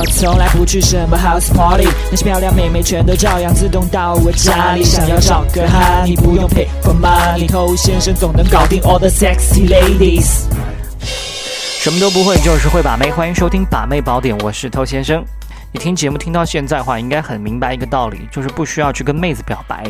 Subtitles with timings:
[0.00, 4.82] 我从来不去什么 house party，那些漂亮妹妹全都照样自动到我家里。
[4.82, 10.44] 想要找个哈，你不用 pay for money，偷先生总能搞定 all the sexy ladies。
[11.82, 13.10] 什么都不会，就是会把妹。
[13.10, 15.22] 欢迎收听把妹宝典，我是偷先生。
[15.72, 19.84] 你听节目听到现在的话，应该很明白一个道理，就是不需要去跟妹子表白。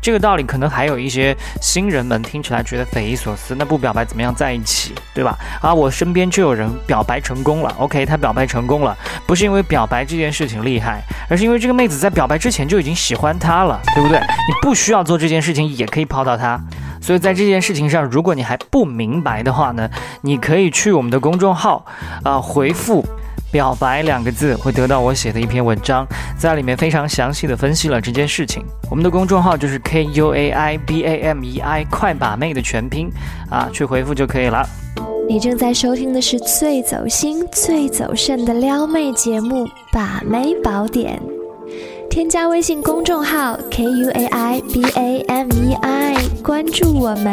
[0.00, 3.54] 这个道理可能还有一些新人们听起来觉得匪夷所思。
[3.54, 5.36] 那不表白怎么样在一起，对吧？
[5.60, 7.70] 啊，我身边就有人表白成功了。
[7.76, 8.96] OK，他表白成功了，
[9.26, 14.18] 不是因为表白这件事情厉害，而是因为这个妹子在表白之前就已经喜欢他了，对不对？
[14.18, 16.58] 你不需要做这件事情也可以泡到他。
[17.02, 19.90] 所以在这件事情上，如果你还不明白的话呢，
[20.22, 21.84] 你可以去我们的公众号
[22.24, 23.04] 啊回复。
[23.56, 26.06] 表白两个字会得到我写的一篇文章，
[26.38, 28.62] 在里面非常详细的分析了这件事情。
[28.90, 33.10] 我们的公众号就是 K U A I B A M E I 快把妹的全拼
[33.48, 34.62] 啊，去回复就可以了。
[35.26, 41.18] 你正在收听的是最走心、最走肾的撩妹节目《把妹宝典》，
[42.10, 47.32] 添加微信公众号 K U A I B A M E I，关注我们，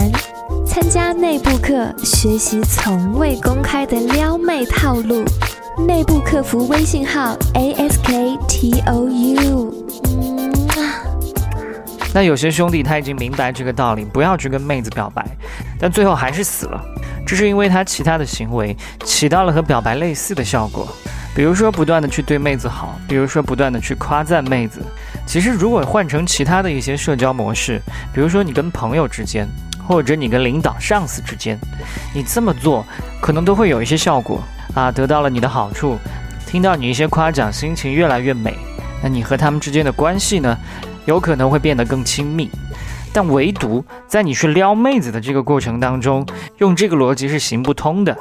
[0.65, 5.25] 参加内部课，学习从未公开的撩妹套路。
[5.77, 9.73] 内部客服微信号 a s k t o u。
[12.13, 15.25] 那有些兄弟他已经明白这个道理，不要去跟妹子表白，
[15.79, 16.79] 但最后还是死了。
[17.25, 20.87] 这是因为他其他的行为起到了和表白类似的效果，
[21.35, 24.79] 比如说不断的去对妹子好，比如说不断的去夸赞妹子。
[25.25, 27.81] 其实如果换成其他的一些社交模式，
[28.13, 29.47] 比如说你跟朋友之间，
[29.87, 31.57] 或者你跟领导、上司之间，
[32.13, 32.85] 你这么做
[33.19, 34.39] 可能都会有一些效果。
[34.73, 35.97] 啊，得到了你的好处，
[36.45, 38.55] 听到你一些夸奖，心情越来越美。
[39.01, 40.57] 那你和他们之间的关系呢，
[41.05, 42.49] 有可能会变得更亲密。
[43.15, 46.25] 但唯独在你去撩妹子的这个过程当中，
[46.57, 48.17] 用这个逻辑是行不通的。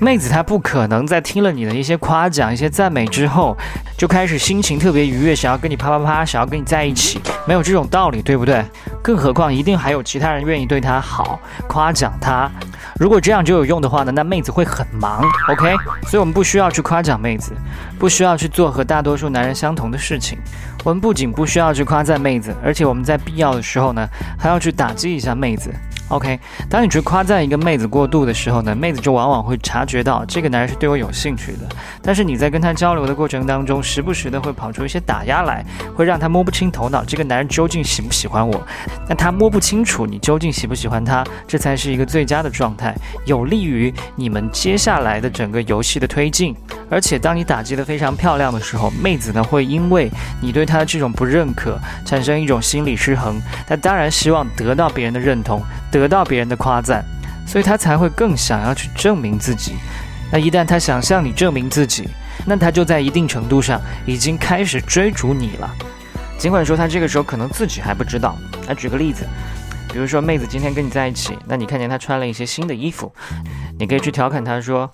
[0.00, 3.56] 妹子她不可能在听了你的一些夸奖、一些赞美之后，
[3.98, 8.64] 就开始心情特别愉悦，想要跟你啪啪啪，想要跟你在一起，没有这种道理，对不对？
[9.06, 12.50] 更何况一定还有其他人愿意对她好，夸奖她。
[12.98, 15.76] 如果这样就有用的话呢，那妹子会很忙，OK？
[16.08, 17.52] 所以我们不需要去夸奖妹子，
[18.00, 20.36] 不需要去做和大多数男人相同的事情。
[20.82, 25.72] 我们不仅不需要去夸赞妹子，而且我们在必要的时候呢，还要去打击一下妹子。
[26.08, 26.38] OK，
[26.70, 31.68] 当你去夸赞一个妹子过度的时候呢，妹子就往往会察觉到这个男人是对我有兴趣的。
[32.00, 35.64] 但是你在跟他交流的过程当中，时不时的会跑出一些打压来，
[35.96, 38.64] 会让他摸不清头脑，这个男人究竟喜不喜欢我？
[39.08, 46.54] 那他摸不清楚你究竟喜不喜欢他，这才是一个最佳的状态，有利于你们接下来的整个游戏的推进。
[46.90, 50.10] 而且当你打击的非常漂亮的时候，妹子呢会因为
[50.40, 53.40] 你对她的这种不认可，产生一种心理失衡。
[53.66, 55.62] 她当然希望得到别人的认同。
[55.88, 57.02] 得到别人的夸赞，
[57.46, 59.76] 所以她才会更想要去证明自己。
[60.30, 62.06] 那一旦她想向你证明自己，
[62.44, 65.70] 那她就在一定程度上已经开始追逐你了。
[66.36, 68.36] 尽管说她这个时候可能自己还不知道。
[68.68, 69.24] 那举个例子，
[69.90, 73.10] 比如说妹子今天跟你在一起，那你看见她穿了一些新的衣服，
[73.78, 74.90] 你可以去调侃她说：“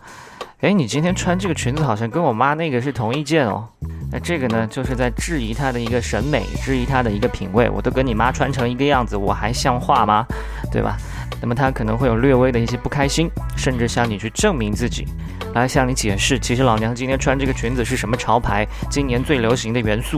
[0.62, 3.69] 诶，你今天穿这个裙子好像跟我妈那个是同一件哦。”
[4.12, 7.69] 那这个呢，就是在质疑她的一个审美，质疑她的一个品味。
[7.69, 10.25] 我都跟你妈穿成一个样子，我还像话吗？
[10.71, 10.97] 对吧？
[11.41, 15.05] 那么她可能会有略微的一些不开心，甚至向你去证明自己，
[15.53, 20.17] 来向你解释，其实老娘今天穿这个裙子是什么潮牌，今年最流行的元素。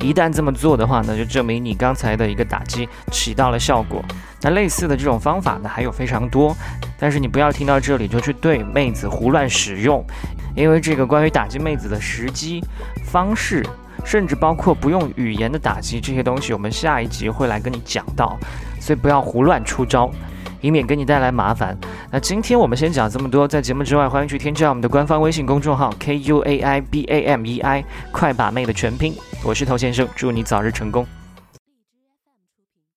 [0.00, 4.04] 一旦这么做的话呢，就证明你刚才的一个打击起到了效果。
[4.42, 6.54] 那类似的这种方法呢，还有非常多，
[6.98, 10.04] 但是你不要听到这里就去对妹子胡乱使用。
[10.54, 12.64] 因为这个关于打击妹子的时机、
[13.04, 13.62] 方式，
[14.04, 18.38] 甚至包括不用语言的打击这些东西，我们下一集会来跟你讲到，
[18.80, 20.10] 所以不要胡乱出招，
[20.60, 21.76] 以免给你带来麻烦。
[22.16, 31.06] 那今天我们先讲这么多，在节目之外，欢迎去添加我们的官方微信公众号 K U A I B A M E I，快把妹的全拼，我是头先生，祝你早日成功。